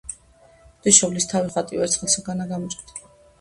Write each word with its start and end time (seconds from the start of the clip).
ღვთისმშობლის 0.77 1.27
თავი 1.33 1.53
ხატი 1.57 1.83
ვერცხლისგანაა 1.83 2.53
გამოჭედილი. 2.55 3.07